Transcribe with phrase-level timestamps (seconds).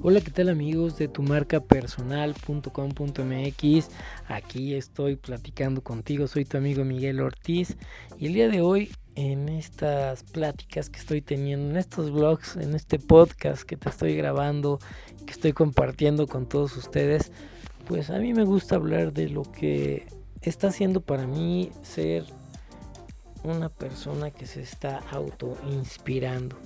[0.00, 3.88] Hola, ¿qué tal amigos de tu marca personal.com.mx?
[4.28, 7.76] Aquí estoy platicando contigo, soy tu amigo Miguel Ortiz
[8.16, 12.76] y el día de hoy en estas pláticas que estoy teniendo, en estos blogs, en
[12.76, 14.78] este podcast que te estoy grabando,
[15.26, 17.32] que estoy compartiendo con todos ustedes,
[17.88, 20.06] pues a mí me gusta hablar de lo que
[20.42, 22.22] está haciendo para mí ser
[23.42, 26.56] una persona que se está auto inspirando.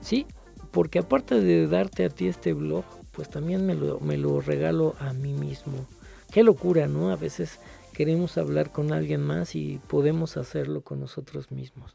[0.00, 0.26] Sí,
[0.72, 5.34] porque aparte de darte a ti este blog, pues también me lo, regalo a mí
[5.34, 5.86] mismo.
[6.32, 7.10] Qué locura, ¿no?
[7.10, 7.60] A veces
[7.92, 11.94] queremos hablar con alguien más y podemos hacerlo con nosotros mismos.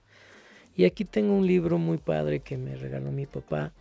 [0.75, 3.73] Y aquí tengo un libro muy padre que me regaló mi papá.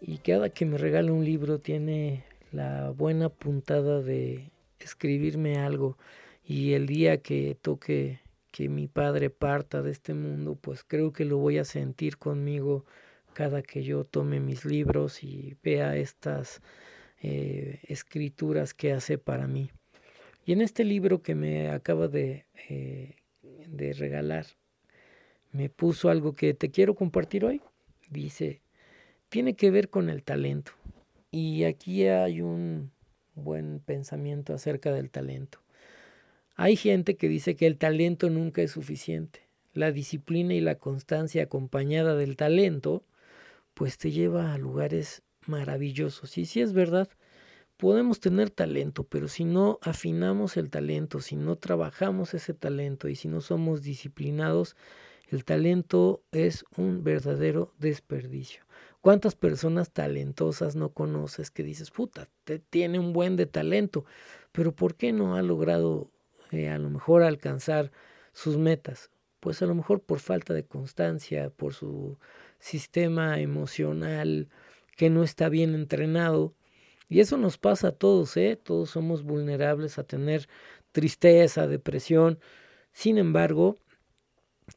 [0.00, 5.98] Y cada que me regala un libro tiene la buena puntada de escribirme algo.
[6.42, 8.20] Y el día que toque
[8.50, 12.86] que mi padre parta de este mundo, pues creo que lo voy a sentir conmigo
[13.32, 16.60] cada que yo tome mis libros y vea estas
[17.20, 19.70] eh, escrituras que hace para mí.
[20.44, 24.46] Y en este libro que me acaba de, eh, de regalar,
[25.52, 27.60] me puso algo que te quiero compartir hoy.
[28.10, 28.60] Dice,
[29.28, 30.72] tiene que ver con el talento.
[31.30, 32.90] Y aquí hay un
[33.34, 35.58] buen pensamiento acerca del talento.
[36.56, 39.40] Hay gente que dice que el talento nunca es suficiente.
[39.72, 43.04] La disciplina y la constancia acompañada del talento
[43.74, 46.38] pues te lleva a lugares maravillosos.
[46.38, 47.08] Y si es verdad,
[47.76, 53.16] podemos tener talento, pero si no afinamos el talento, si no trabajamos ese talento y
[53.16, 54.76] si no somos disciplinados,
[55.28, 58.64] el talento es un verdadero desperdicio.
[59.00, 64.04] ¿Cuántas personas talentosas no conoces que dices, puta, te tiene un buen de talento,
[64.52, 66.10] pero ¿por qué no ha logrado
[66.52, 67.90] eh, a lo mejor alcanzar
[68.32, 69.10] sus metas?
[69.40, 72.18] Pues a lo mejor por falta de constancia, por su
[72.62, 74.48] sistema emocional
[74.96, 76.54] que no está bien entrenado.
[77.08, 78.56] Y eso nos pasa a todos, ¿eh?
[78.62, 80.48] Todos somos vulnerables a tener
[80.92, 82.38] tristeza, depresión.
[82.92, 83.78] Sin embargo,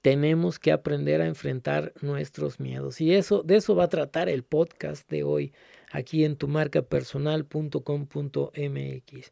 [0.02, 3.00] tenemos que aprender a enfrentar nuestros miedos.
[3.02, 5.54] Y eso, de eso va a tratar el podcast de hoy,
[5.92, 9.32] aquí en tu marca personal.com.mx.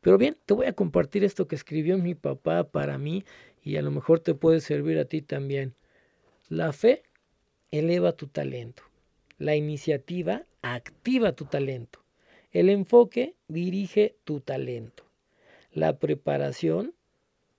[0.00, 3.24] Pero bien, te voy a compartir esto que escribió mi papá para mí
[3.62, 5.76] y a lo mejor te puede servir a ti también.
[6.48, 7.04] La fe
[7.72, 8.84] eleva tu talento.
[9.38, 12.04] La iniciativa activa tu talento.
[12.52, 15.04] El enfoque dirige tu talento.
[15.72, 16.94] La preparación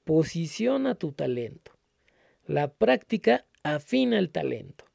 [0.06, 1.74] posiciona tu talento.
[2.46, 4.86] La práctica afina el talento.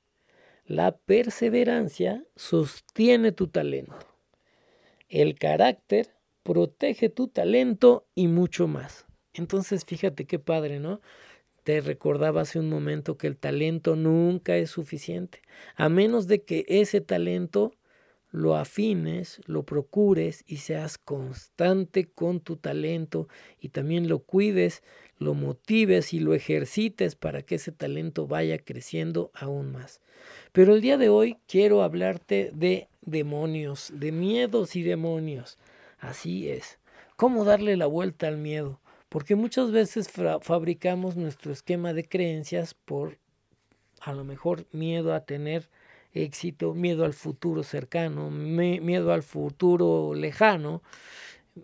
[0.65, 3.99] La perseverancia sostiene tu talento.
[5.09, 9.07] El carácter protege tu talento y mucho más.
[9.33, 11.01] Entonces, fíjate qué padre, ¿no?
[11.69, 15.43] Te recordaba hace un momento que el talento nunca es suficiente,
[15.77, 17.75] a menos de que ese talento
[18.31, 23.29] lo afines, lo procures y seas constante con tu talento
[23.61, 24.83] y también lo cuides,
[25.19, 30.01] lo motives y lo ejercites para que ese talento vaya creciendo aún más.
[30.53, 35.59] Pero el día de hoy quiero hablarte de demonios, de miedos y demonios.
[35.99, 36.79] Así es.
[37.17, 38.81] ¿Cómo darle la vuelta al miedo?
[39.09, 40.11] Porque muchas veces
[40.43, 43.19] fabricamos nuestro esquema de creencias por
[44.01, 45.69] a lo mejor miedo a tener
[46.13, 50.83] éxito, miedo al futuro cercano, miedo al futuro lejano,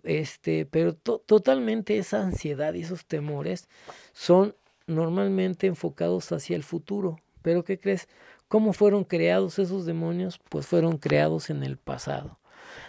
[0.03, 3.67] este, pero totalmente esa ansiedad y esos temores
[4.13, 4.55] son
[4.87, 7.19] normalmente enfocados hacia el futuro.
[7.41, 8.07] Pero ¿qué crees?
[8.47, 10.39] ¿Cómo fueron creados esos demonios?
[10.49, 12.39] Pues fueron creados en el pasado.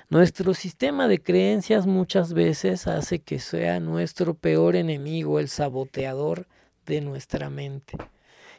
[0.09, 6.47] Nuestro sistema de creencias muchas veces hace que sea nuestro peor enemigo, el saboteador
[6.87, 7.99] de nuestra mente.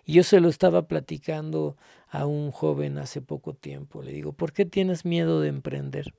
[0.04, 1.78] Y yo se lo estaba platicando
[2.10, 4.04] a un joven hace poco tiempo.
[4.04, 6.14] Le digo, ¿por qué tienes miedo de emprender?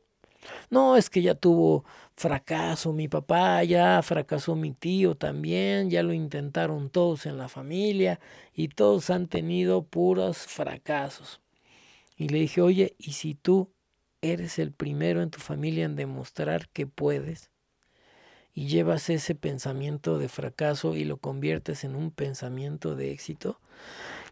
[0.71, 1.84] No, es que ya tuvo
[2.16, 8.19] fracaso mi papá, ya fracasó mi tío también, ya lo intentaron todos en la familia
[8.55, 11.43] y todos han tenido puros fracasos.
[12.16, 13.71] Y le dije, oye, ¿y si tú
[14.22, 17.50] eres el primero en tu familia en demostrar que puedes
[18.54, 23.60] y llevas ese pensamiento de fracaso y lo conviertes en un pensamiento de éxito,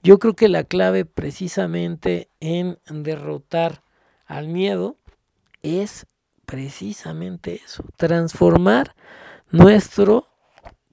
[0.03, 3.83] yo creo que la clave precisamente en derrotar
[4.27, 4.97] al miedo
[5.63, 6.07] es
[6.45, 8.95] precisamente eso, transformar
[9.51, 10.27] nuestro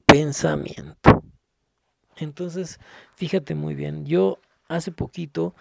[0.06, 1.24] pensamiento.
[2.18, 2.80] Entonces,
[3.16, 5.56] fíjate muy bien, yo hace poquito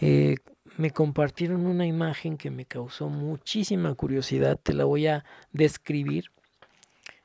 [0.00, 0.36] eh,
[0.78, 4.58] me compartieron una imagen que me causó muchísima curiosidad.
[4.62, 6.30] Te la voy a describir.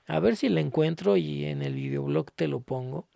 [0.07, 3.07] A ver si la encuentro y en el videoblog te lo pongo.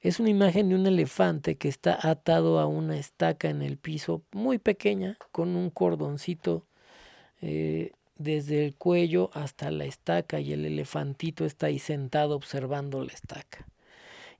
[0.00, 4.22] Es una imagen de un elefante que está atado a una estaca en el piso
[4.32, 6.66] muy pequeña con un cordoncito
[7.42, 13.12] eh, desde el cuello hasta la estaca y el elefantito está ahí sentado observando la
[13.12, 13.66] estaca.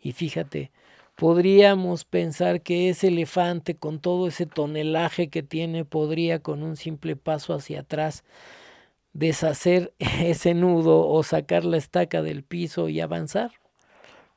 [0.00, 0.70] Y fíjate,
[1.18, 7.16] podríamos pensar que ese elefante con todo ese tonelaje que tiene podría con un simple
[7.16, 8.22] paso hacia atrás
[9.14, 13.50] deshacer ese nudo o sacar la estaca del piso y avanzar.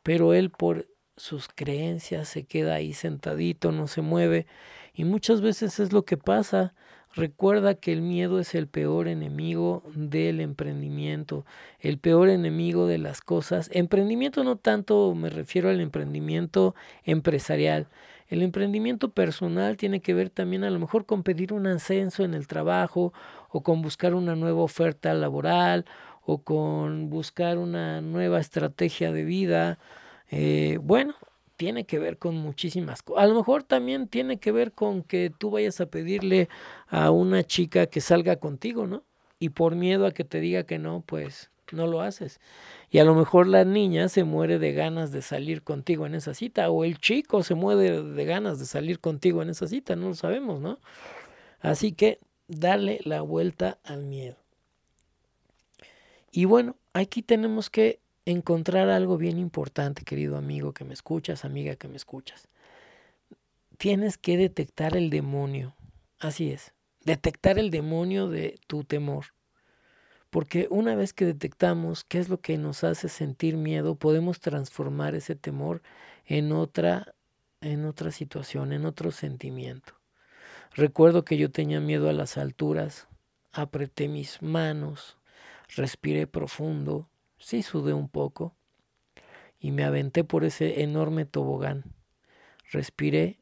[0.02, 0.88] Pero él por
[1.18, 4.48] sus creencias se queda ahí sentadito, no se mueve.
[4.92, 6.74] Y muchas veces es lo que pasa.
[7.14, 11.46] Recuerda que el miedo es el peor enemigo del emprendimiento,
[11.82, 13.70] el peor enemigo de las cosas.
[13.74, 16.74] Emprendimiento no tanto me refiero al emprendimiento
[17.04, 17.88] empresarial.
[18.30, 22.34] El emprendimiento personal tiene que ver también a lo mejor con pedir un ascenso en
[22.34, 23.12] el trabajo
[23.50, 25.84] o con buscar una nueva oferta laboral
[26.26, 29.80] o con buscar una nueva estrategia de vida.
[30.30, 31.16] Eh, bueno,
[31.62, 33.24] tiene que ver con muchísimas cosas.
[33.24, 36.50] A lo mejor también tiene que ver con que tú vayas a pedirle
[36.88, 39.04] a una chica que salga contigo, ¿no?
[39.38, 42.40] Y por miedo a que te diga que no, pues no lo haces.
[42.90, 46.34] Y a lo mejor la niña se muere de ganas de salir contigo en esa
[46.34, 50.08] cita, o el chico se muere de ganas de salir contigo en esa cita, no
[50.08, 50.80] lo sabemos, ¿no?
[51.60, 52.18] Así que
[52.48, 54.38] darle la vuelta al miedo.
[56.32, 61.76] Y bueno, aquí tenemos que encontrar algo bien importante, querido amigo que me escuchas, amiga
[61.76, 62.48] que me escuchas.
[63.78, 65.76] Tienes que detectar el demonio.
[66.20, 66.74] Así es.
[67.04, 69.28] Detectar el demonio de tu temor.
[70.30, 75.16] Porque una vez que detectamos qué es lo que nos hace sentir miedo, podemos transformar
[75.16, 75.82] ese temor
[76.26, 77.16] en otra
[77.62, 79.94] en otra situación, en otro sentimiento.
[80.74, 83.08] Recuerdo que yo tenía miedo a las alturas,
[83.52, 85.18] apreté mis manos,
[85.76, 87.08] respiré profundo
[87.42, 88.56] Sí sudé un poco
[89.60, 91.84] y me aventé por ese enorme tobogán.
[92.72, 93.42] Respiré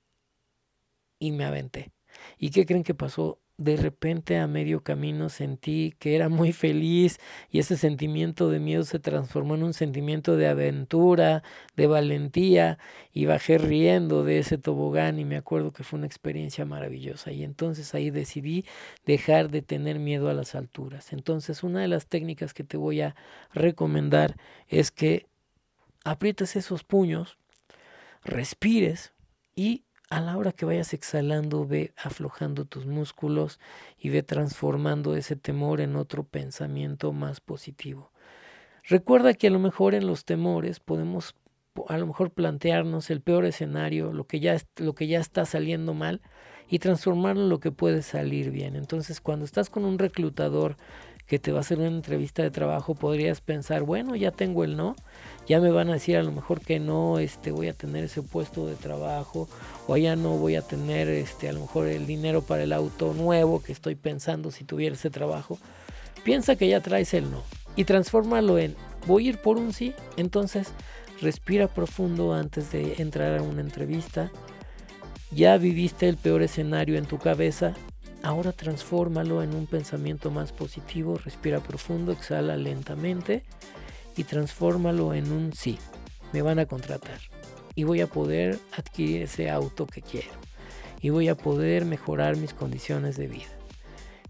[1.19, 1.91] y me aventé.
[2.37, 3.38] ¿Y qué creen que pasó?
[3.59, 7.19] De repente a medio camino sentí que era muy feliz
[7.51, 11.43] y ese sentimiento de miedo se transformó en un sentimiento de aventura,
[11.75, 12.79] de valentía
[13.11, 17.43] y bajé riendo de ese tobogán y me acuerdo que fue una experiencia maravillosa y
[17.43, 18.65] entonces ahí decidí
[19.05, 21.11] dejar de tener miedo a las alturas.
[21.11, 23.15] Entonces una de las técnicas que te voy a
[23.53, 24.37] recomendar
[24.69, 25.27] es que
[26.05, 27.37] aprietes esos puños,
[28.23, 29.11] respires
[29.53, 33.59] y a la hora que vayas exhalando, ve aflojando tus músculos
[33.97, 38.11] y ve transformando ese temor en otro pensamiento más positivo.
[38.83, 41.35] Recuerda que a lo mejor en los temores podemos
[41.87, 45.93] a lo mejor plantearnos el peor escenario, lo que ya, lo que ya está saliendo
[45.93, 46.21] mal
[46.67, 48.75] y transformarlo en lo que puede salir bien.
[48.75, 50.75] Entonces, cuando estás con un reclutador
[51.29, 54.75] que te va a hacer una entrevista de trabajo, podrías pensar, bueno, ya tengo el
[54.75, 54.95] no,
[55.47, 58.23] ya me van a decir a lo mejor que no, este, voy a tener ese
[58.23, 59.47] puesto de trabajo,
[59.87, 63.13] o ya no voy a tener, este, a lo mejor el dinero para el auto
[63.13, 65.59] nuevo que estoy pensando si tuviera ese trabajo.
[66.23, 67.43] Piensa que ya traes el no
[67.75, 68.75] y transfórmalo en,
[69.05, 70.73] voy a ir por un sí, entonces
[71.21, 74.31] respira profundo antes de entrar a una entrevista.
[75.29, 77.75] Ya viviste el peor escenario en tu cabeza,
[78.21, 83.43] Ahora transfórmalo en un pensamiento más positivo, respira profundo, exhala lentamente
[84.17, 85.77] y transfórmalo en un sí.
[86.33, 87.19] Me van a contratar
[87.75, 90.29] y voy a poder adquirir ese auto que quiero
[91.01, 93.47] y voy a poder mejorar mis condiciones de vida